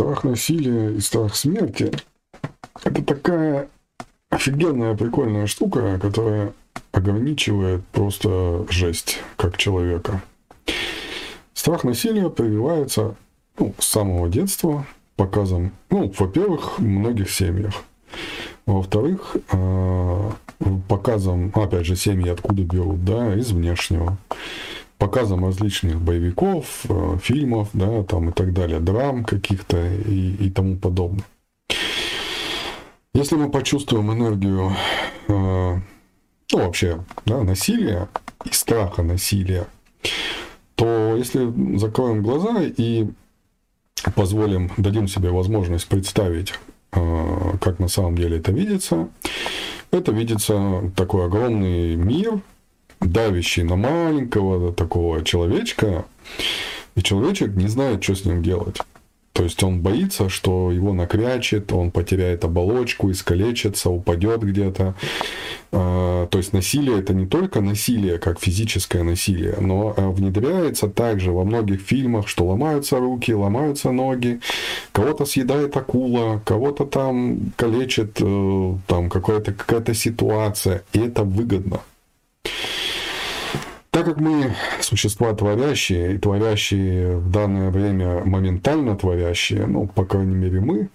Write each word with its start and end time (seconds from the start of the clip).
страх 0.00 0.24
насилия 0.24 0.94
и 0.94 1.00
страх 1.00 1.36
смерти– 1.36 1.92
это 2.84 3.04
такая 3.04 3.68
офигенная, 4.30 4.96
прикольная 4.96 5.46
штука, 5.46 5.98
которая 6.00 6.54
ограничивает 6.92 7.84
просто 7.88 8.64
жесть 8.70 9.18
как 9.36 9.58
человека. 9.58 10.22
Страх 11.52 11.84
насилия 11.84 12.30
прививается 12.30 13.14
ну, 13.58 13.74
с 13.78 13.88
самого 13.88 14.30
детства 14.30 14.86
показом, 15.16 15.72
ну, 15.90 16.10
во-первых, 16.18 16.78
в 16.78 16.82
многих 16.82 17.30
семьях. 17.30 17.74
Во-вторых, 18.64 19.36
а, 19.52 20.32
показом, 20.88 21.52
опять 21.54 21.84
же, 21.84 21.94
семьи 21.94 22.30
откуда 22.30 22.62
берут, 22.62 23.04
да, 23.04 23.34
из 23.34 23.50
внешнего. 23.50 24.16
Показом 25.00 25.46
различных 25.46 26.00
боевиков, 26.00 26.84
а, 26.88 27.16
фильмов, 27.16 27.70
да, 27.72 28.04
там 28.04 28.28
и 28.28 28.32
так 28.32 28.52
далее, 28.52 28.80
драм 28.80 29.24
каких-то 29.24 29.78
и, 30.06 30.36
и 30.38 30.50
тому 30.50 30.76
подобное. 30.76 31.24
Если 33.14 33.34
мы 33.34 33.50
почувствуем 33.50 34.12
энергию, 34.12 34.76
а, 35.26 35.80
ну, 36.52 36.58
вообще, 36.58 37.02
да, 37.24 37.42
насилия 37.42 38.08
и 38.44 38.52
страха 38.52 39.02
насилия, 39.02 39.66
то 40.74 41.16
если 41.16 41.78
закроем 41.78 42.22
глаза 42.22 42.62
и 42.62 43.08
позволим, 44.14 44.70
дадим 44.76 45.08
себе 45.08 45.30
возможность 45.30 45.88
представить, 45.88 46.54
а, 46.92 47.56
как 47.58 47.78
на 47.78 47.88
самом 47.88 48.16
деле 48.16 48.38
это 48.38 48.52
видится, 48.52 49.08
это 49.90 50.12
видится 50.12 50.92
такой 50.94 51.26
огромный 51.26 51.96
мир, 51.96 52.40
давящий 53.00 53.62
на 53.62 53.76
маленького 53.76 54.72
такого 54.72 55.24
человечка, 55.24 56.04
и 56.94 57.02
человечек 57.02 57.54
не 57.54 57.68
знает, 57.68 58.02
что 58.02 58.14
с 58.14 58.24
ним 58.24 58.42
делать. 58.42 58.78
То 59.32 59.44
есть 59.44 59.62
он 59.62 59.80
боится, 59.80 60.28
что 60.28 60.72
его 60.72 60.92
накрячет, 60.92 61.72
он 61.72 61.92
потеряет 61.92 62.44
оболочку, 62.44 63.10
искалечится, 63.10 63.88
упадет 63.88 64.42
где-то. 64.42 64.94
А, 65.72 66.26
то 66.26 66.38
есть 66.38 66.52
насилие 66.52 66.98
это 66.98 67.14
не 67.14 67.26
только 67.26 67.60
насилие, 67.60 68.18
как 68.18 68.40
физическое 68.40 69.04
насилие, 69.04 69.54
но 69.60 69.94
а, 69.96 70.10
внедряется 70.10 70.88
также 70.88 71.30
во 71.30 71.44
многих 71.44 71.80
фильмах, 71.80 72.26
что 72.26 72.44
ломаются 72.44 72.98
руки, 72.98 73.32
ломаются 73.32 73.92
ноги, 73.92 74.40
кого-то 74.90 75.24
съедает 75.24 75.76
акула, 75.76 76.42
кого-то 76.44 76.84
там 76.84 77.52
калечит, 77.56 78.18
э, 78.20 78.74
там 78.88 79.08
какая-то 79.08 79.52
какая 79.52 79.94
ситуация, 79.94 80.82
и 80.92 80.98
это 80.98 81.22
выгодно. 81.22 81.80
Так 83.90 84.04
как 84.04 84.20
мы 84.20 84.54
существа 84.80 85.34
творящие, 85.34 86.14
и 86.14 86.18
творящие 86.18 87.16
в 87.16 87.30
данное 87.30 87.70
время 87.70 88.24
моментально 88.24 88.96
творящие, 88.96 89.66
ну, 89.66 89.88
по 89.88 90.04
крайней 90.04 90.36
мере, 90.36 90.60
мы, 90.60 90.88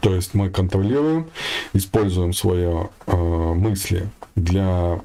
то 0.00 0.14
есть 0.14 0.34
мы 0.34 0.50
контролируем, 0.50 1.26
используем 1.72 2.34
свои 2.34 2.66
э, 3.06 3.16
мысли 3.54 4.08
для 4.36 5.00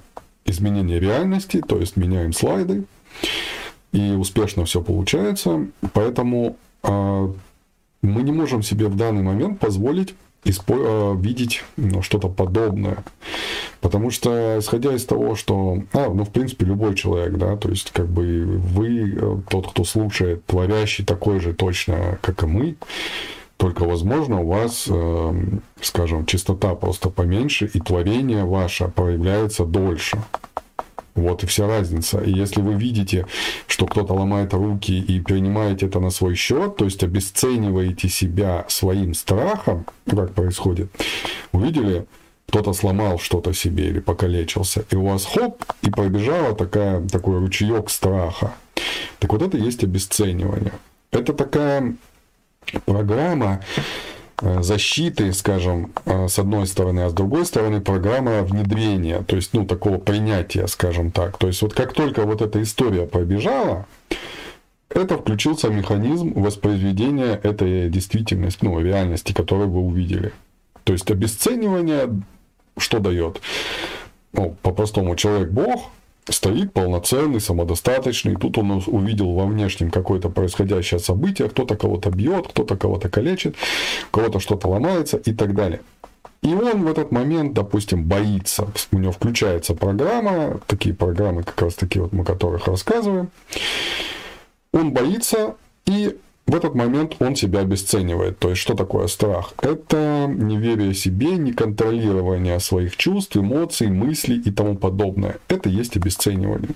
изменения 0.46 1.00
реальности, 1.00 1.62
то 1.66 1.78
есть 1.78 1.96
меняем 1.96 2.34
слайды, 2.34 2.84
и 3.94 4.12
успешно 4.12 4.66
все 4.66 4.82
получается. 4.82 5.68
Поэтому 5.94 6.58
э, 6.84 7.34
мы 8.02 8.22
не 8.22 8.34
можем 8.34 8.64
себе 8.64 8.88
в 8.88 8.98
данный 8.98 9.24
момент 9.24 9.60
позволить 9.60 10.14
испо- 10.44 11.20
видеть 11.20 11.64
ну, 11.78 12.02
что-то 12.02 12.30
подобное. 12.30 13.04
Потому 13.82 14.12
что, 14.12 14.58
исходя 14.60 14.94
из 14.94 15.06
того, 15.06 15.36
что, 15.36 15.84
а, 15.94 16.10
ну, 16.10 16.24
в 16.24 16.32
принципе, 16.32 16.66
любой 16.66 16.96
человек, 16.96 17.38
да, 17.38 17.56
то 17.56 17.70
есть, 17.70 17.92
как 17.92 18.08
бы 18.08 18.46
вы, 18.46 19.14
э, 19.16 19.38
тот, 19.50 19.72
кто 19.72 19.84
слушает, 19.84 20.46
творящий 20.46 21.06
такой 21.06 21.40
же 21.40 21.54
точно, 21.54 22.18
как 22.22 22.44
и 22.44 22.48
мы, 22.48 22.76
только, 23.58 23.86
возможно, 23.86 24.42
у 24.42 24.48
вас, 24.48 24.86
э, 24.90 25.34
скажем, 25.82 26.26
частота 26.26 26.76
просто 26.76 27.10
поменьше, 27.10 27.70
и 27.74 27.80
творение 27.80 28.44
ваше 28.44 28.88
проявляется 28.88 29.66
дольше. 29.66 30.22
Вот 31.16 31.44
и 31.44 31.48
вся 31.48 31.66
разница. 31.66 32.20
И 32.20 32.32
если 32.32 32.62
вы 32.62 32.74
видите, 32.74 33.26
что 33.68 33.86
кто-то 33.86 34.14
ломает 34.14 34.54
руки 34.54 35.00
и 35.00 35.22
принимаете 35.22 35.86
это 35.86 36.02
на 36.02 36.10
свой 36.10 36.36
счет, 36.36 36.76
то 36.76 36.84
есть 36.84 37.04
обесцениваете 37.04 38.10
себя 38.10 38.66
своим 38.68 39.14
страхом, 39.14 39.86
как 40.10 40.34
происходит, 40.34 40.92
увидели, 41.54 42.06
кто-то 42.48 42.74
сломал 42.74 43.20
что-то 43.20 43.54
себе 43.54 43.88
или 43.88 44.00
покалечился, 44.00 44.86
и 44.90 44.96
у 44.96 45.06
вас 45.06 45.26
хоп, 45.26 45.64
и 45.82 45.90
пробежала 45.90 46.56
такая, 46.56 47.02
такой 47.08 47.40
ручеек 47.40 47.90
страха. 47.90 48.54
Так 49.20 49.32
вот 49.32 49.42
это 49.42 49.58
есть 49.58 49.84
обесценивание. 49.84 50.74
Это 51.12 51.34
такая 51.34 51.96
программа, 52.86 53.62
Э, 54.42 54.62
защиты, 54.62 55.32
скажем, 55.32 55.94
э, 56.06 56.28
с 56.28 56.40
одной 56.40 56.68
стороны, 56.68 57.02
а 57.02 57.10
с 57.10 57.14
другой 57.14 57.46
стороны 57.46 57.80
программа 57.80 58.42
внедрения, 58.42 59.22
то 59.22 59.38
есть, 59.38 59.54
ну, 59.54 59.66
такого 59.66 59.98
принятия, 59.98 60.68
скажем 60.68 61.12
так. 61.12 61.38
То 61.38 61.48
есть, 61.48 61.62
вот 61.62 61.74
как 61.74 61.94
только 61.94 62.26
вот 62.26 62.42
эта 62.42 62.62
история 62.62 63.06
пробежала, 63.08 63.86
это 64.90 65.18
включился 65.18 65.70
механизм 65.70 66.34
воспроизведения 66.34 67.40
этой 67.44 67.90
действительности, 67.90 68.60
ну, 68.66 68.78
реальности, 68.82 69.32
которую 69.32 69.70
вы 69.70 69.80
увидели. 69.80 70.34
То 70.84 70.92
есть, 70.92 71.10
обесценивание 71.10 72.10
что 72.78 73.00
дает? 73.00 73.42
Ну, 74.34 74.56
по-простому, 74.62 75.16
человек-бог, 75.16 75.90
стоит 76.30 76.74
полноценный, 76.74 77.40
самодостаточный. 77.40 78.36
Тут 78.36 78.58
он 78.58 78.84
увидел 78.88 79.34
во 79.34 79.46
внешнем 79.46 79.92
какое-то 79.92 80.30
происходящее 80.30 81.00
событие, 81.00 81.50
кто-то 81.50 81.76
кого-то 81.76 82.10
бьет, 82.10 82.48
кто-то 82.48 82.76
кого-то 82.76 83.10
калечит, 83.10 83.56
у 84.12 84.16
кого-то 84.16 84.40
что-то 84.40 84.68
ломается 84.68 85.18
и 85.18 85.34
так 85.34 85.54
далее. 85.56 85.82
И 86.42 86.54
он 86.54 86.84
в 86.84 86.88
этот 86.88 87.12
момент, 87.12 87.54
допустим, 87.54 88.04
боится. 88.04 88.68
У 88.92 88.98
него 88.98 89.12
включается 89.12 89.74
программа, 89.74 90.60
такие 90.68 90.94
программы, 90.94 91.44
как 91.44 91.60
раз 91.62 91.76
таки 91.76 92.00
вот 92.00 92.14
мы 92.14 92.24
которых 92.24 92.68
рассказываем. 92.68 93.30
Он 94.72 94.92
боится, 94.92 95.56
и 95.86 96.18
в 96.48 96.56
этот 96.56 96.76
момент 96.76 97.16
он 97.20 97.36
себя 97.36 97.62
обесценивает. 97.62 98.38
То 98.40 98.50
есть, 98.50 98.62
что 98.62 98.76
такое 98.76 99.08
страх? 99.08 99.54
Это 99.62 100.28
неверие 100.30 100.94
себе, 100.94 101.32
неконтролирование 101.38 102.60
своих 102.60 102.96
чувств, 102.98 103.36
эмоций, 103.36 103.88
мыслей 103.88 104.42
и 104.46 104.52
тому 104.52 104.76
подобное. 104.76 105.38
Это 105.48 105.70
есть 105.70 105.98
обесценивание. 105.98 106.72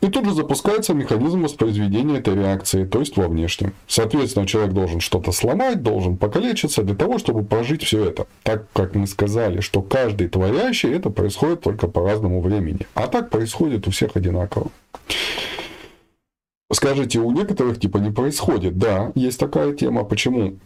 И 0.00 0.08
тут 0.08 0.24
же 0.24 0.34
запускается 0.34 0.94
механизм 0.94 1.42
воспроизведения 1.42 2.18
этой 2.18 2.34
реакции, 2.34 2.84
то 2.84 2.98
есть 2.98 3.16
во 3.16 3.28
внешнем. 3.28 3.72
Соответственно, 3.86 4.48
человек 4.48 4.72
должен 4.72 4.98
что-то 4.98 5.30
сломать, 5.30 5.80
должен 5.80 6.16
покалечиться 6.16 6.82
для 6.82 6.96
того, 6.96 7.18
чтобы 7.18 7.44
прожить 7.44 7.84
все 7.84 8.06
это. 8.06 8.26
Так 8.42 8.64
как 8.72 8.96
мы 8.96 9.06
сказали, 9.06 9.60
что 9.60 9.80
каждый 9.80 10.28
творящий, 10.28 10.92
это 10.92 11.10
происходит 11.10 11.60
только 11.60 11.86
по 11.86 12.02
разному 12.02 12.40
времени. 12.40 12.80
А 12.94 13.06
так 13.06 13.30
происходит 13.30 13.86
у 13.86 13.92
всех 13.92 14.16
одинаково. 14.16 14.72
Скажите, 16.72 17.20
у 17.20 17.30
некоторых 17.30 17.78
типа 17.78 17.98
не 17.98 18.10
происходит. 18.10 18.78
Да, 18.78 19.12
есть 19.14 19.38
такая 19.38 19.74
тема. 19.74 20.04
Почему? 20.04 20.58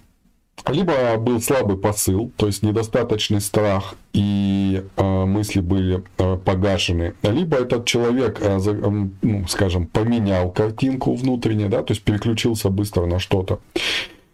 Либо 0.69 1.17
был 1.19 1.41
слабый 1.43 1.77
посыл, 1.77 2.33
то 2.37 2.47
есть 2.47 2.62
недостаточный 2.62 3.41
страх 3.41 3.94
и 4.15 4.83
э, 4.97 5.25
мысли 5.27 5.61
были 5.61 6.03
э, 6.16 6.39
погашены, 6.43 7.12
либо 7.22 7.59
этот 7.59 7.84
человек, 7.84 8.39
э, 8.41 8.59
э, 8.65 8.91
ну, 9.22 9.47
скажем, 9.49 9.87
поменял 9.87 10.50
картинку 10.50 11.15
внутренне, 11.15 11.69
да, 11.69 11.83
то 11.83 11.93
есть 11.93 12.03
переключился 12.03 12.71
быстро 12.71 13.05
на 13.05 13.19
что-то 13.19 13.61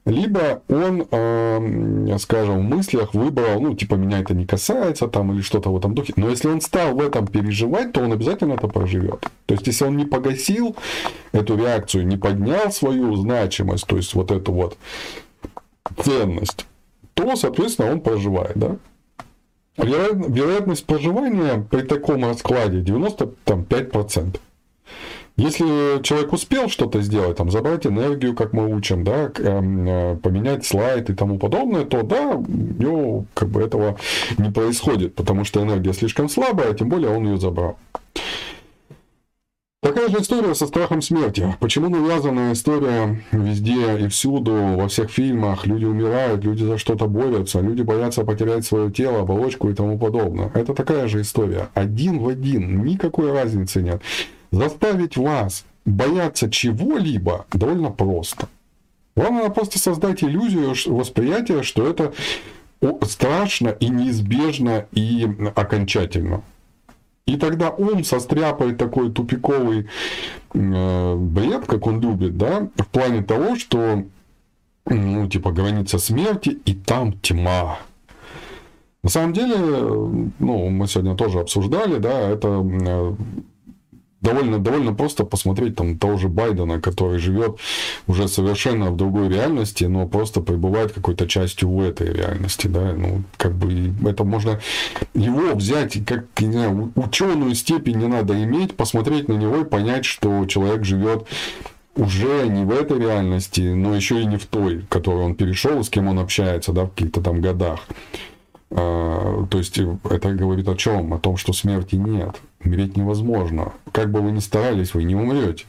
либо 0.05 0.63
он, 0.69 1.07
э, 1.11 2.17
скажем, 2.19 2.59
в 2.59 2.63
мыслях 2.63 3.15
выбрал, 3.15 3.61
ну, 3.61 3.75
типа, 3.75 3.95
меня 3.95 4.19
это 4.21 4.35
не 4.35 4.47
касается, 4.47 5.07
там, 5.07 5.33
или 5.33 5.43
что-то 5.43 5.71
в 5.71 5.77
этом 5.77 5.95
духе. 5.95 6.13
Но 6.17 6.29
если 6.29 6.49
он 6.49 6.61
стал 6.61 6.95
в 6.95 7.01
этом 7.01 7.29
переживать, 7.29 7.93
то 7.93 8.01
он 8.01 8.13
обязательно 8.13 8.55
это 8.55 8.67
проживет. 8.67 9.21
То 9.47 9.55
есть, 9.55 9.67
если 9.67 9.85
он 9.85 9.97
не 9.97 10.05
погасил 10.05 10.75
эту 11.31 11.57
реакцию, 11.57 12.07
не 12.07 12.17
поднял 12.17 12.73
свою 12.73 13.15
значимость, 13.15 13.87
то 13.87 13.97
есть, 13.97 14.15
вот 14.15 14.33
эту 14.33 14.53
вот 14.53 14.77
ценность, 16.03 16.67
то, 17.15 17.37
соответственно, 17.37 17.93
он 17.93 18.01
проживает, 18.01 18.57
да. 18.57 18.77
Вероятность 19.77 20.85
проживания 20.85 21.65
при 21.71 21.83
таком 21.83 22.25
раскладе 22.25 22.81
95%. 22.81 24.39
Если 25.37 26.03
человек 26.03 26.33
успел 26.33 26.69
что-то 26.69 27.01
сделать, 27.01 27.39
там, 27.39 27.51
забрать 27.51 27.87
энергию, 27.87 28.35
как 28.35 28.53
мы 28.53 28.75
учим, 28.75 29.03
да, 29.03 29.31
эм, 29.39 29.89
э, 29.89 30.17
поменять 30.17 30.67
слайд 30.67 31.09
и 31.09 31.15
тому 31.15 31.39
подобное, 31.39 31.85
то 31.85 32.03
да, 32.03 32.37
у 32.37 32.45
него 32.47 33.25
как 33.35 33.49
бы 33.49 33.63
этого 33.63 33.97
не 34.37 34.51
происходит, 34.51 35.15
потому 35.15 35.45
что 35.45 35.63
энергия 35.63 35.95
слишком 35.95 36.29
слабая, 36.29 36.75
тем 36.75 36.91
более 36.91 37.11
он 37.11 37.25
ее 37.25 37.39
забрал. 37.39 37.79
Такая 39.83 40.09
же 40.11 40.19
история 40.19 40.55
со 40.55 40.69
страхом 40.69 41.03
смерти. 41.03 41.57
Почему 41.59 41.89
навязанная 41.89 42.53
история 42.53 43.21
везде 43.33 44.05
и 44.05 44.07
всюду, 44.07 44.53
во 44.53 44.87
всех 44.87 45.11
фильмах, 45.11 45.67
люди 45.67 45.85
умирают, 45.85 46.45
люди 46.45 46.63
за 46.63 46.79
что-то 46.79 47.09
борются, 47.09 47.59
люди 47.59 47.83
боятся 47.83 48.23
потерять 48.23 48.65
свое 48.65 48.93
тело, 48.93 49.23
оболочку 49.23 49.71
и 49.71 49.75
тому 49.75 49.99
подобное. 49.99 50.53
Это 50.55 50.73
такая 50.73 51.09
же 51.09 51.23
история. 51.23 51.69
Один 51.75 52.21
в 52.21 52.29
один, 52.29 52.85
никакой 52.85 53.33
разницы 53.33 53.83
нет. 53.83 54.01
Заставить 54.53 55.17
вас 55.17 55.65
бояться 55.87 56.51
чего-либо 56.51 57.47
довольно 57.53 57.91
просто. 57.91 58.49
Вам 59.17 59.37
надо 59.37 59.51
просто 59.51 59.79
создать 59.79 60.23
иллюзию 60.23 60.75
восприятия, 60.95 61.63
что 61.63 61.87
это 61.87 62.13
страшно 63.03 63.71
и 63.71 63.89
неизбежно 63.89 64.87
и 64.93 65.27
окончательно. 65.55 66.43
И 67.27 67.37
тогда 67.37 67.71
ум 67.71 68.05
состряпает 68.05 68.79
такой 68.79 69.11
тупиковый 69.11 69.87
э, 70.55 71.17
бред, 71.17 71.67
как 71.67 71.87
он 71.87 72.01
любит, 72.01 72.37
да, 72.37 72.69
в 72.77 72.87
плане 72.89 73.23
того, 73.23 73.57
что, 73.57 74.03
ну, 74.87 75.29
типа, 75.29 75.53
граница 75.53 75.99
смерти, 75.99 76.59
и 76.65 76.75
там 76.75 77.13
тьма. 77.21 77.79
На 79.05 79.09
самом 79.09 79.33
деле, 79.33 79.57
ну, 79.57 80.69
мы 80.69 80.89
сегодня 80.89 81.15
тоже 81.15 81.41
обсуждали, 81.41 81.99
да, 81.99 82.29
это 82.29 82.49
э, 82.49 83.15
довольно, 84.23 84.59
довольно 84.59 84.95
просто 84.95 85.25
посмотреть 85.25 85.77
там 85.77 85.99
того 85.99 86.17
же 86.17 86.29
Байдена, 86.29 86.81
который 86.81 87.19
живет 87.19 87.59
уже 88.07 88.29
совершенно 88.29 88.91
в 88.91 88.97
другой 88.97 89.29
реальности, 89.29 89.85
но 89.85 90.07
просто 90.07 90.41
пребывает 90.41 90.93
какой-то 90.93 91.27
частью 91.27 91.71
в 91.71 91.83
этой 91.83 92.13
реальности, 92.13 92.69
да, 92.69 92.93
ну, 92.97 93.25
как 93.37 93.53
бы 93.53 93.93
это 94.09 94.25
можно 94.25 94.61
его 95.15 95.55
взять, 95.55 96.05
как, 96.07 96.25
не 96.41 96.53
знаю, 96.53 96.93
ученую 96.95 97.55
степень 97.55 97.99
не 97.99 98.07
надо 98.07 98.43
иметь, 98.43 98.77
посмотреть 98.77 99.29
на 99.29 99.35
него 99.35 99.59
и 99.59 99.65
понять, 99.65 100.05
что 100.05 100.47
человек 100.47 100.85
живет 100.85 101.27
уже 101.97 102.49
не 102.49 102.65
в 102.65 102.71
этой 102.71 102.99
реальности, 102.99 103.61
но 103.61 103.95
еще 103.95 104.23
и 104.23 104.25
не 104.25 104.37
в 104.37 104.47
той, 104.47 104.85
которую 104.89 105.25
он 105.25 105.35
перешел, 105.35 105.83
с 105.83 105.91
кем 105.91 106.09
он 106.09 106.19
общается, 106.19 106.73
да, 106.73 106.85
в 106.85 106.91
каких-то 106.91 107.21
там 107.21 107.41
годах. 107.41 107.81
А, 108.71 109.47
то 109.51 109.59
есть 109.59 109.79
это 109.79 110.31
говорит 110.33 110.69
о 110.69 110.75
чем? 110.75 111.13
О 111.13 111.19
том, 111.19 111.37
что 111.37 111.53
смерти 111.53 111.97
нет. 111.97 112.37
Умереть 112.65 112.97
невозможно. 112.97 113.73
Как 113.93 114.11
бы 114.11 114.21
вы 114.21 114.33
ни 114.33 114.39
старались, 114.39 114.95
вы 114.95 115.05
не 115.05 115.15
умрете. 115.15 115.65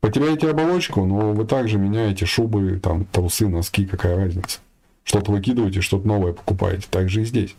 Потеряете 0.00 0.48
оболочку, 0.50 1.04
но 1.04 1.32
вы 1.32 1.44
также 1.44 1.78
меняете 1.78 2.24
шубы, 2.24 2.80
там, 2.82 3.04
трусы, 3.04 3.48
носки, 3.48 3.84
какая 3.84 4.16
разница. 4.16 4.60
Что-то 5.04 5.32
выкидываете, 5.32 5.80
что-то 5.80 6.06
новое 6.06 6.32
покупаете. 6.32 6.86
Так 6.90 7.08
же 7.08 7.22
и 7.22 7.24
здесь. 7.24 7.54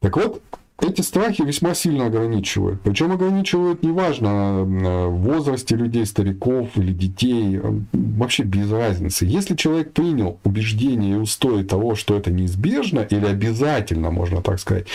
Так 0.00 0.16
вот, 0.16 0.42
эти 0.80 1.02
страхи 1.02 1.42
весьма 1.42 1.74
сильно 1.74 2.06
ограничивают. 2.06 2.80
Причем 2.82 3.12
ограничивают 3.12 3.84
неважно 3.84 4.64
в 4.64 5.18
возрасте 5.18 5.76
людей, 5.76 6.04
стариков 6.04 6.76
или 6.76 6.92
детей, 6.92 7.60
вообще 7.92 8.42
без 8.42 8.72
разницы. 8.72 9.24
Если 9.24 9.54
человек 9.54 9.92
принял 9.92 10.40
убеждение 10.44 11.12
и 11.14 11.18
устои 11.18 11.62
того, 11.62 11.94
что 11.94 12.16
это 12.16 12.32
неизбежно 12.32 13.00
или 13.00 13.24
обязательно, 13.24 14.10
можно 14.10 14.42
так 14.42 14.58
сказать, 14.58 14.86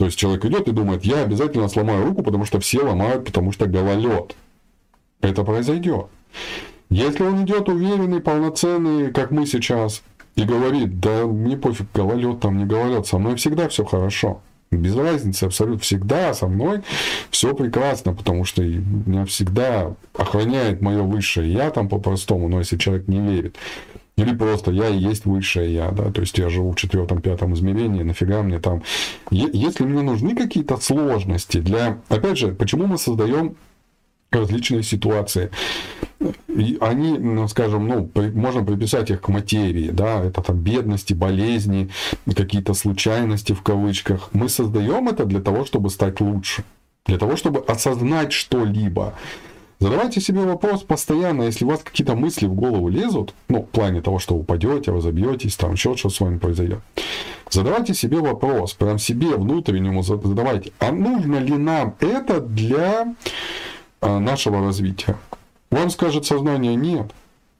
то 0.00 0.06
есть 0.06 0.18
человек 0.18 0.42
идет 0.46 0.66
и 0.66 0.72
думает, 0.72 1.04
я 1.04 1.24
обязательно 1.24 1.68
сломаю 1.68 2.06
руку, 2.06 2.22
потому 2.22 2.46
что 2.46 2.58
все 2.58 2.80
ломают, 2.80 3.26
потому 3.26 3.52
что 3.52 3.66
гололед. 3.66 4.34
Это 5.20 5.44
произойдет. 5.44 6.06
Если 6.88 7.22
он 7.22 7.44
идет 7.44 7.68
уверенный, 7.68 8.22
полноценный, 8.22 9.12
как 9.12 9.30
мы 9.30 9.44
сейчас, 9.44 10.02
и 10.36 10.44
говорит, 10.44 11.00
да 11.00 11.26
мне 11.26 11.58
пофиг, 11.58 11.88
гололед 11.92 12.40
там 12.40 12.56
не 12.56 12.64
гололед, 12.64 13.06
со 13.06 13.18
мной 13.18 13.36
всегда 13.36 13.68
все 13.68 13.84
хорошо 13.84 14.40
без 14.70 14.96
разницы 14.96 15.44
абсолютно 15.44 15.80
всегда 15.80 16.32
со 16.32 16.46
мной 16.46 16.82
все 17.30 17.54
прекрасно, 17.54 18.14
потому 18.14 18.44
что 18.44 18.62
меня 18.62 19.24
всегда 19.24 19.96
охраняет 20.14 20.80
мое 20.80 21.02
высшее 21.02 21.52
я 21.52 21.70
там 21.70 21.88
по-простому, 21.88 22.48
но 22.48 22.60
если 22.60 22.78
человек 22.78 23.08
не 23.08 23.18
верит, 23.18 23.56
или 24.16 24.34
просто 24.34 24.70
я 24.70 24.88
и 24.88 24.98
есть 24.98 25.24
высшее 25.24 25.72
я, 25.72 25.90
да, 25.90 26.10
то 26.10 26.20
есть 26.20 26.36
я 26.38 26.48
живу 26.50 26.72
в 26.72 26.76
четвертом, 26.76 27.22
пятом 27.22 27.54
измерении, 27.54 28.02
нафига 28.02 28.42
мне 28.42 28.58
там. 28.58 28.82
Если 29.30 29.84
мне 29.84 30.02
нужны 30.02 30.34
какие-то 30.34 30.76
сложности 30.76 31.58
для, 31.58 31.98
опять 32.08 32.38
же, 32.38 32.48
почему 32.52 32.86
мы 32.86 32.98
создаем 32.98 33.56
различные 34.30 34.82
ситуации. 34.82 35.50
И 36.48 36.78
они, 36.80 37.18
ну, 37.18 37.48
скажем, 37.48 37.88
ну, 37.88 38.10
можно 38.34 38.64
приписать 38.64 39.10
их 39.10 39.20
к 39.20 39.28
материи, 39.28 39.90
да, 39.90 40.24
это 40.24 40.42
там 40.42 40.58
бедности, 40.58 41.14
болезни, 41.14 41.90
какие-то 42.26 42.74
случайности 42.74 43.52
в 43.52 43.62
кавычках. 43.62 44.30
Мы 44.32 44.48
создаем 44.48 45.08
это 45.08 45.24
для 45.24 45.40
того, 45.40 45.64
чтобы 45.64 45.90
стать 45.90 46.20
лучше, 46.20 46.62
для 47.06 47.18
того, 47.18 47.36
чтобы 47.36 47.60
осознать 47.60 48.32
что-либо. 48.32 49.14
Задавайте 49.80 50.20
себе 50.20 50.42
вопрос 50.42 50.82
постоянно, 50.82 51.44
если 51.44 51.64
у 51.64 51.68
вас 51.68 51.80
какие-то 51.82 52.14
мысли 52.14 52.46
в 52.46 52.54
голову 52.54 52.90
лезут, 52.90 53.34
ну, 53.48 53.62
в 53.62 53.66
плане 53.66 54.02
того, 54.02 54.18
что 54.18 54.34
упадете, 54.34 54.92
разобьетесь, 54.92 55.56
там 55.56 55.72
еще 55.72 55.96
что 55.96 56.10
с 56.10 56.20
вами 56.20 56.36
произойдет. 56.36 56.80
Задавайте 57.50 57.94
себе 57.94 58.18
вопрос, 58.18 58.74
прям 58.74 58.98
себе 58.98 59.36
внутреннему 59.36 60.02
задавайте, 60.02 60.72
а 60.78 60.92
нужно 60.92 61.36
ли 61.36 61.56
нам 61.56 61.96
это 62.00 62.40
для 62.40 63.14
а, 64.02 64.18
нашего 64.18 64.60
развития. 64.60 65.16
Вам 65.70 65.88
скажет 65.88 66.26
сознание 66.26 66.74
нет. 66.74 67.10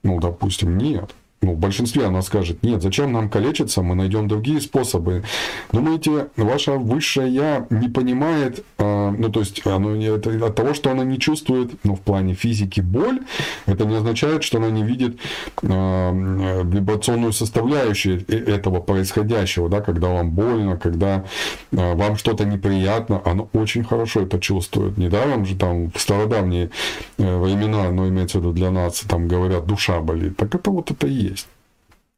Ну, 0.03 0.19
допустим, 0.19 0.77
нет 0.77 1.11
ну, 1.43 1.53
в 1.53 1.57
большинстве 1.57 2.05
она 2.05 2.21
скажет, 2.21 2.61
нет, 2.61 2.83
зачем 2.83 3.11
нам 3.13 3.27
калечиться, 3.27 3.81
мы 3.81 3.95
найдем 3.95 4.27
другие 4.27 4.61
способы. 4.61 5.23
Думаете, 5.71 6.27
ваше 6.37 6.73
высшее 6.73 7.33
Я 7.33 7.65
не 7.71 7.89
понимает, 7.89 8.63
э, 8.77 9.15
ну, 9.17 9.29
то 9.29 9.39
есть 9.39 9.65
оно, 9.65 9.95
это, 9.95 10.29
от 10.45 10.55
того, 10.55 10.75
что 10.75 10.91
она 10.91 11.03
не 11.03 11.19
чувствует, 11.19 11.71
ну, 11.83 11.95
в 11.95 12.01
плане 12.01 12.35
физики 12.35 12.79
боль, 12.79 13.21
это 13.65 13.85
не 13.85 13.95
означает, 13.95 14.43
что 14.43 14.59
она 14.59 14.69
не 14.69 14.83
видит 14.83 15.17
э, 15.63 16.61
вибрационную 16.63 17.33
составляющую 17.33 18.23
э, 18.27 18.35
этого 18.35 18.79
происходящего, 18.79 19.67
да, 19.67 19.81
когда 19.81 20.09
вам 20.09 20.31
больно, 20.31 20.77
когда 20.77 21.25
э, 21.71 21.95
вам 21.95 22.17
что-то 22.17 22.45
неприятно, 22.45 23.19
оно 23.25 23.49
очень 23.53 23.83
хорошо 23.83 24.21
это 24.21 24.39
чувствует. 24.39 24.97
Недаром 24.99 25.45
же 25.45 25.55
там 25.55 25.89
в 25.89 25.99
стародавние 25.99 26.69
э, 27.17 27.37
времена, 27.39 27.89
но 27.89 28.07
имеется 28.07 28.37
в 28.37 28.41
виду 28.41 28.53
для 28.53 28.69
нас, 28.69 28.99
там 29.09 29.27
говорят, 29.27 29.65
душа 29.65 30.01
болит. 30.01 30.37
Так 30.37 30.53
это 30.53 30.69
вот 30.69 30.91
это 30.91 31.07
и. 31.07 31.30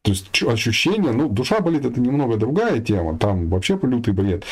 То 0.03 0.11
есть 0.11 0.43
ощущение, 0.43 1.11
ну, 1.13 1.29
душа 1.29 1.59
болит, 1.61 1.85
это 1.85 1.99
немного 1.99 2.37
другая 2.37 2.79
тема, 2.81 3.17
там 3.17 3.47
вообще 3.47 3.79
лютый 3.81 4.13
бред. 4.13 4.43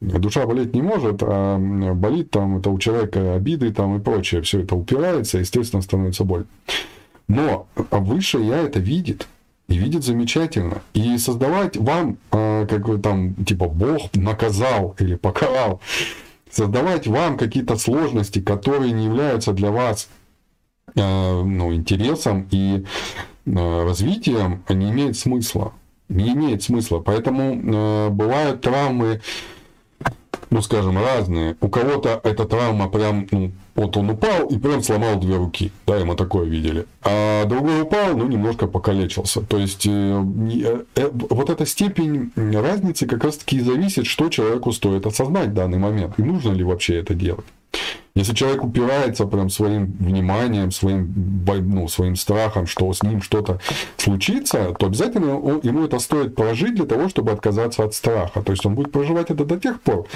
Душа 0.00 0.46
болеть 0.46 0.74
не 0.74 0.82
может, 0.82 1.22
а 1.22 1.58
болит 1.94 2.30
там, 2.30 2.58
это 2.58 2.70
у 2.70 2.78
человека 2.78 3.34
обиды 3.34 3.72
там 3.72 3.96
и 3.96 4.00
прочее, 4.00 4.42
все 4.42 4.60
это 4.60 4.76
упирается, 4.76 5.38
естественно, 5.38 5.80
становится 5.80 6.24
боль. 6.24 6.44
Но 7.26 7.66
выше 7.74 8.38
я 8.38 8.58
это 8.58 8.80
видит, 8.80 9.28
и 9.68 9.78
видит 9.78 10.04
замечательно. 10.04 10.82
И 10.92 11.16
создавать 11.16 11.76
вам, 11.78 12.18
а, 12.30 12.66
как 12.66 12.86
бы 12.86 12.98
там, 12.98 13.34
типа, 13.34 13.68
Бог 13.68 14.14
наказал 14.14 14.94
или 14.98 15.14
покарал, 15.14 15.80
создавать 16.50 17.06
вам 17.06 17.38
какие-то 17.38 17.76
сложности, 17.76 18.40
которые 18.40 18.92
не 18.92 19.06
являются 19.06 19.52
для 19.52 19.70
вас 19.70 20.08
ну, 20.94 21.74
интересом 21.74 22.48
и 22.50 22.84
Э, 23.46 23.84
развитием 23.84 24.62
не 24.68 24.90
имеет 24.90 25.16
смысла. 25.16 25.72
Не 26.08 26.32
имеет 26.32 26.62
смысла. 26.62 27.00
Поэтому 27.00 27.54
э, 27.54 28.08
бывают 28.10 28.60
травмы, 28.60 29.20
ну, 30.50 30.62
скажем, 30.62 30.96
разные. 30.98 31.56
У 31.60 31.68
кого-то 31.68 32.20
эта 32.22 32.44
травма 32.44 32.88
прям, 32.88 33.26
ну, 33.30 33.50
вот 33.74 33.96
он 33.96 34.10
упал 34.10 34.46
и 34.46 34.58
прям 34.58 34.82
сломал 34.82 35.18
две 35.18 35.36
руки. 35.36 35.72
Да, 35.86 35.98
и 35.98 36.04
мы 36.04 36.14
такое 36.14 36.44
видели. 36.44 36.86
А 37.02 37.44
другой 37.46 37.82
упал, 37.82 38.16
ну, 38.16 38.28
немножко 38.28 38.66
покалечился. 38.66 39.40
То 39.40 39.58
есть, 39.58 39.86
э, 39.86 40.24
э, 40.94 41.10
вот 41.12 41.50
эта 41.50 41.66
степень 41.66 42.30
разницы 42.36 43.06
как 43.06 43.24
раз-таки 43.24 43.60
зависит, 43.60 44.06
что 44.06 44.28
человеку 44.28 44.72
стоит 44.72 45.06
осознать 45.06 45.48
в 45.48 45.54
данный 45.54 45.78
момент. 45.78 46.18
И 46.18 46.22
нужно 46.22 46.52
ли 46.52 46.62
вообще 46.62 46.98
это 46.98 47.14
делать. 47.14 47.46
Если 48.14 48.34
человек 48.34 48.62
упирается 48.62 49.26
прям 49.26 49.48
своим 49.48 49.86
вниманием, 49.98 50.70
своим, 50.70 51.12
ну, 51.46 51.88
своим 51.88 52.16
страхом, 52.16 52.66
что 52.66 52.92
с 52.92 53.02
ним 53.02 53.22
что-то 53.22 53.58
случится, 53.96 54.74
то 54.78 54.86
обязательно 54.86 55.38
он, 55.38 55.60
ему 55.62 55.84
это 55.84 55.98
стоит 55.98 56.34
прожить 56.34 56.74
для 56.74 56.84
того, 56.84 57.08
чтобы 57.08 57.32
отказаться 57.32 57.84
от 57.84 57.94
страха. 57.94 58.42
То 58.42 58.52
есть 58.52 58.66
он 58.66 58.74
будет 58.74 58.92
проживать 58.92 59.30
это 59.30 59.44
до 59.46 59.58
тех 59.58 59.80
пор, 59.80 60.06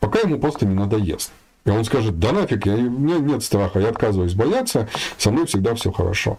пока 0.00 0.20
ему 0.20 0.38
просто 0.38 0.66
не 0.66 0.74
надоест. 0.74 1.30
И 1.64 1.70
он 1.70 1.84
скажет, 1.84 2.18
да 2.18 2.32
нафиг, 2.32 2.66
я, 2.66 2.74
у 2.74 2.90
меня 2.90 3.18
нет 3.18 3.42
страха, 3.44 3.78
я 3.78 3.88
отказываюсь 3.88 4.34
бояться, 4.34 4.88
со 5.16 5.30
мной 5.30 5.46
всегда 5.46 5.74
все 5.74 5.92
хорошо. 5.92 6.38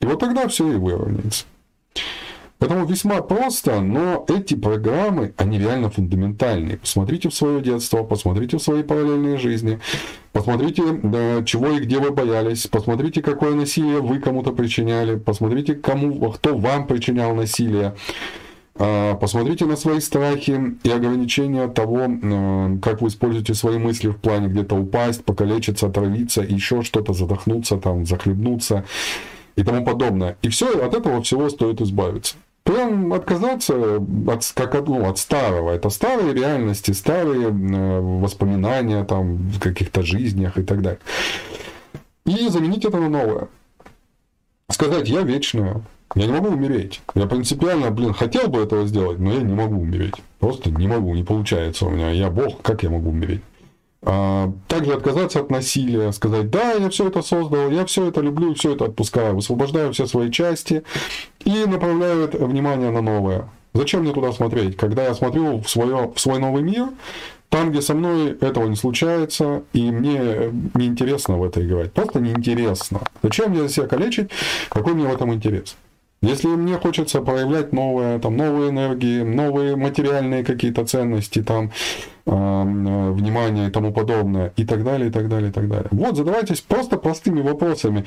И 0.00 0.06
вот 0.06 0.20
тогда 0.20 0.48
все 0.48 0.70
и 0.72 0.76
выровняется. 0.76 1.44
Поэтому 2.58 2.86
весьма 2.86 3.20
просто, 3.20 3.80
но 3.80 4.24
эти 4.28 4.54
программы, 4.54 5.34
они 5.36 5.58
реально 5.58 5.90
фундаментальные. 5.90 6.78
Посмотрите 6.78 7.28
в 7.28 7.34
свое 7.34 7.60
детство, 7.60 8.02
посмотрите 8.02 8.56
в 8.56 8.62
свои 8.62 8.82
параллельные 8.82 9.36
жизни, 9.36 9.78
посмотрите, 10.32 10.82
да, 11.02 11.42
чего 11.44 11.68
и 11.72 11.80
где 11.80 11.98
вы 11.98 12.12
боялись, 12.12 12.66
посмотрите, 12.66 13.20
какое 13.20 13.54
насилие 13.54 14.00
вы 14.00 14.20
кому-то 14.20 14.52
причиняли, 14.52 15.16
посмотрите, 15.16 15.74
кому, 15.74 16.30
кто 16.32 16.56
вам 16.56 16.86
причинял 16.86 17.34
насилие. 17.34 17.94
А, 18.78 19.14
посмотрите 19.16 19.66
на 19.66 19.76
свои 19.76 20.00
страхи 20.00 20.78
и 20.82 20.90
ограничения 20.90 21.68
того, 21.68 22.08
как 22.82 23.02
вы 23.02 23.08
используете 23.08 23.52
свои 23.52 23.76
мысли 23.76 24.08
в 24.08 24.16
плане 24.16 24.48
где-то 24.48 24.76
упасть, 24.76 25.24
покалечиться, 25.24 25.88
отравиться, 25.88 26.40
еще 26.40 26.82
что-то, 26.82 27.12
задохнуться, 27.12 27.76
там, 27.76 28.06
захлебнуться 28.06 28.84
и 29.56 29.62
тому 29.62 29.84
подобное. 29.84 30.36
И 30.40 30.48
все, 30.48 30.82
от 30.82 30.94
этого 30.94 31.22
всего 31.22 31.48
стоит 31.48 31.80
избавиться. 31.80 32.36
Прям 32.66 33.12
отказаться 33.12 33.98
от, 34.26 34.52
как 34.56 34.74
от, 34.74 34.88
ну, 34.88 35.08
от 35.08 35.18
старого. 35.18 35.70
Это 35.70 35.88
старые 35.88 36.34
реальности, 36.34 36.90
старые 36.90 37.48
э, 37.48 38.00
воспоминания 38.00 39.04
там, 39.04 39.36
в 39.36 39.60
каких-то 39.60 40.02
жизнях 40.02 40.58
и 40.58 40.64
так 40.64 40.82
далее. 40.82 40.98
И 42.24 42.48
заменить 42.48 42.84
это 42.84 42.98
на 42.98 43.08
новое. 43.08 43.46
Сказать, 44.68 45.08
я 45.08 45.22
вечная, 45.22 45.80
Я 46.16 46.26
не 46.26 46.32
могу 46.32 46.48
умереть. 46.48 47.02
Я 47.14 47.26
принципиально, 47.26 47.92
блин, 47.92 48.12
хотел 48.12 48.48
бы 48.48 48.62
этого 48.62 48.84
сделать, 48.84 49.20
но 49.20 49.32
я 49.32 49.42
не 49.42 49.54
могу 49.54 49.80
умереть. 49.80 50.14
Просто 50.40 50.70
не 50.70 50.88
могу, 50.88 51.14
не 51.14 51.22
получается 51.22 51.86
у 51.86 51.90
меня. 51.90 52.10
Я 52.10 52.30
бог, 52.30 52.62
как 52.62 52.82
я 52.82 52.90
могу 52.90 53.10
умереть? 53.10 53.42
А, 54.08 54.52
также 54.68 54.92
отказаться 54.92 55.40
от 55.40 55.50
насилия, 55.50 56.12
сказать, 56.12 56.48
да, 56.48 56.74
я 56.74 56.88
все 56.90 57.08
это 57.08 57.22
создал, 57.22 57.70
я 57.70 57.84
все 57.86 58.06
это 58.06 58.20
люблю, 58.20 58.54
все 58.54 58.74
это 58.74 58.84
отпускаю, 58.84 59.34
высвобождаю 59.34 59.92
все 59.92 60.06
свои 60.06 60.30
части 60.30 60.84
и 61.44 61.64
направляю 61.66 62.30
внимание 62.46 62.90
на 62.90 63.00
новое. 63.00 63.48
Зачем 63.74 64.02
мне 64.02 64.12
туда 64.12 64.32
смотреть? 64.32 64.76
Когда 64.76 65.04
я 65.04 65.14
смотрю 65.14 65.58
в, 65.58 65.68
свое, 65.68 66.12
в 66.14 66.20
свой 66.20 66.38
новый 66.38 66.62
мир, 66.62 66.90
там, 67.48 67.72
где 67.72 67.82
со 67.82 67.94
мной 67.94 68.30
этого 68.40 68.68
не 68.68 68.76
случается, 68.76 69.64
и 69.72 69.90
мне 69.90 70.52
неинтересно 70.74 71.36
в 71.36 71.42
это 71.42 71.66
играть. 71.66 71.92
Просто 71.92 72.20
неинтересно. 72.20 73.00
Зачем 73.24 73.50
мне 73.50 73.68
себя 73.68 73.88
калечить? 73.88 74.30
Какой 74.68 74.94
мне 74.94 75.08
в 75.08 75.12
этом 75.12 75.34
интерес? 75.34 75.76
Если 76.26 76.48
мне 76.48 76.76
хочется 76.78 77.20
проявлять 77.20 77.72
новые, 77.72 78.18
там, 78.18 78.36
новые 78.36 78.70
энергии, 78.70 79.22
новые 79.22 79.76
материальные 79.76 80.44
какие-то 80.44 80.84
ценности, 80.84 81.42
там, 81.42 81.70
э, 82.26 83.10
внимание 83.12 83.68
и 83.68 83.70
тому 83.70 83.92
подобное, 83.92 84.52
и 84.56 84.64
так 84.64 84.82
далее, 84.82 85.08
и 85.08 85.12
так 85.12 85.28
далее, 85.28 85.50
и 85.50 85.52
так 85.52 85.68
далее. 85.68 85.88
Вот, 85.92 86.16
задавайтесь 86.16 86.60
просто 86.60 86.96
простыми 86.96 87.40
вопросами. 87.42 88.04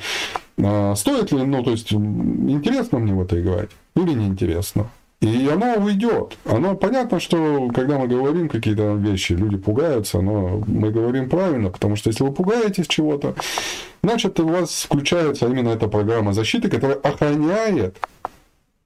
Э, 0.58 0.94
стоит 0.96 1.32
ли, 1.32 1.42
ну, 1.42 1.62
то 1.62 1.70
есть, 1.70 1.92
интересно 1.92 2.98
мне 2.98 3.14
в 3.14 3.22
это 3.22 3.40
играть 3.40 3.70
или 3.96 4.12
неинтересно? 4.12 4.90
И 5.20 5.48
оно 5.52 5.74
уйдет. 5.74 6.38
Оно 6.46 6.74
понятно, 6.74 7.20
что 7.20 7.68
когда 7.74 7.98
мы 7.98 8.08
говорим 8.08 8.48
какие-то 8.48 8.94
вещи, 8.94 9.34
люди 9.34 9.58
пугаются, 9.58 10.22
но 10.22 10.62
мы 10.66 10.90
говорим 10.90 11.28
правильно, 11.28 11.68
потому 11.70 11.96
что 11.96 12.08
если 12.08 12.24
вы 12.24 12.32
пугаетесь 12.32 12.86
чего-то, 12.86 13.34
значит 14.02 14.38
у 14.40 14.48
вас 14.48 14.82
включается 14.82 15.46
именно 15.46 15.70
эта 15.70 15.88
программа 15.88 16.32
защиты, 16.32 16.68
которая 16.68 16.98
охраняет 16.98 17.96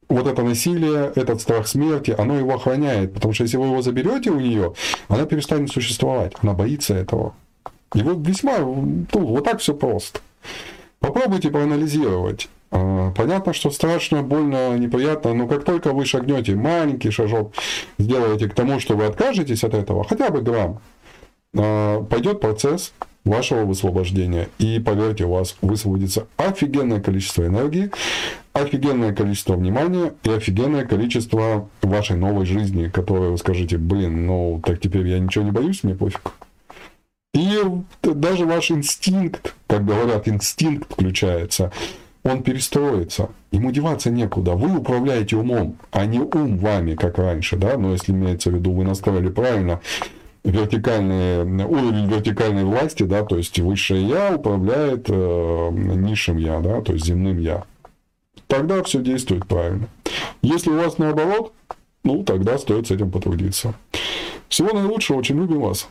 вот 0.08 0.26
это 0.26 0.42
насилие, 0.42 1.12
этот 1.14 1.40
страх 1.40 1.66
смерти, 1.66 2.14
оно 2.16 2.36
его 2.36 2.54
охраняет. 2.54 3.14
Потому 3.14 3.32
что 3.34 3.44
если 3.44 3.56
вы 3.56 3.66
его 3.66 3.82
заберете 3.82 4.30
у 4.30 4.40
нее, 4.40 4.74
она 5.08 5.24
перестанет 5.24 5.70
существовать. 5.70 6.34
Она 6.42 6.52
боится 6.52 6.94
этого. 6.94 7.34
И 7.94 8.02
вот 8.02 8.26
весьма, 8.26 8.58
ну, 8.58 9.06
вот 9.12 9.44
так 9.44 9.60
все 9.60 9.74
просто. 9.74 10.20
Попробуйте 10.98 11.50
проанализировать. 11.50 12.48
А, 12.70 13.12
понятно, 13.12 13.52
что 13.52 13.70
страшно, 13.70 14.22
больно, 14.22 14.76
неприятно, 14.76 15.32
но 15.32 15.46
как 15.46 15.64
только 15.64 15.92
вы 15.92 16.04
шагнете 16.06 16.56
маленький 16.56 17.10
шажок, 17.10 17.52
сделаете 17.98 18.48
к 18.48 18.54
тому, 18.54 18.80
что 18.80 18.96
вы 18.96 19.04
откажетесь 19.04 19.62
от 19.62 19.74
этого, 19.74 20.04
хотя 20.04 20.30
бы 20.30 20.40
грамм, 20.40 20.80
а, 21.56 22.02
пойдет 22.02 22.40
процесс 22.40 22.92
вашего 23.24 23.64
высвобождения. 23.64 24.48
И 24.58 24.78
поверьте, 24.78 25.24
у 25.24 25.32
вас 25.32 25.56
высвободится 25.62 26.26
офигенное 26.36 27.00
количество 27.00 27.46
энергии, 27.46 27.90
офигенное 28.52 29.14
количество 29.14 29.54
внимания 29.54 30.14
и 30.22 30.30
офигенное 30.30 30.84
количество 30.84 31.68
вашей 31.82 32.16
новой 32.16 32.46
жизни, 32.46 32.88
которое 32.88 33.30
вы 33.30 33.38
скажете, 33.38 33.78
блин, 33.78 34.26
ну 34.26 34.60
так 34.64 34.80
теперь 34.80 35.06
я 35.08 35.18
ничего 35.18 35.44
не 35.44 35.50
боюсь, 35.50 35.82
мне 35.82 35.94
пофиг. 35.94 36.32
И 37.32 37.58
даже 38.02 38.46
ваш 38.46 38.70
инстинкт, 38.70 39.54
как 39.66 39.84
говорят, 39.84 40.28
инстинкт 40.28 40.92
включается 40.92 41.72
он 42.24 42.42
перестроится. 42.42 43.28
Ему 43.52 43.70
деваться 43.70 44.10
некуда. 44.10 44.54
Вы 44.54 44.78
управляете 44.78 45.36
умом, 45.36 45.76
а 45.92 46.06
не 46.06 46.20
ум 46.20 46.58
вами, 46.58 46.94
как 46.94 47.18
раньше, 47.18 47.56
да, 47.56 47.76
но 47.76 47.92
если 47.92 48.12
имеется 48.12 48.50
в 48.50 48.54
виду, 48.54 48.72
вы 48.72 48.84
настроили 48.84 49.28
правильно 49.28 49.80
вертикальные, 50.44 51.44
уровень 51.44 52.08
вертикальной 52.08 52.64
власти, 52.64 53.02
да, 53.02 53.24
то 53.24 53.36
есть 53.36 53.58
высшее 53.58 54.06
я 54.06 54.36
управляет 54.36 55.06
э, 55.08 55.70
низшим 55.72 56.36
я, 56.36 56.60
да, 56.60 56.80
то 56.82 56.92
есть 56.92 57.06
земным 57.06 57.38
я. 57.38 57.64
Тогда 58.46 58.82
все 58.82 59.00
действует 59.00 59.46
правильно. 59.46 59.88
Если 60.42 60.70
у 60.70 60.76
вас 60.76 60.98
наоборот, 60.98 61.52
ну, 62.04 62.22
тогда 62.22 62.58
стоит 62.58 62.86
с 62.86 62.90
этим 62.90 63.10
потрудиться. 63.10 63.74
Всего 64.48 64.72
наилучшего, 64.72 65.16
очень 65.16 65.36
любим 65.36 65.60
вас. 65.60 65.88